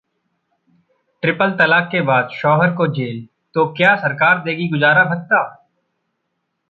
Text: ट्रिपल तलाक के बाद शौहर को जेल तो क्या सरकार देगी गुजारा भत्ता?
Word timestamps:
ट्रिपल 1.23 1.51
तलाक 1.51 1.89
के 1.91 2.01
बाद 2.01 2.29
शौहर 2.31 2.73
को 2.75 2.87
जेल 2.87 3.27
तो 3.53 3.65
क्या 3.73 3.95
सरकार 3.95 4.43
देगी 4.43 4.67
गुजारा 4.67 5.03
भत्ता? 5.03 5.57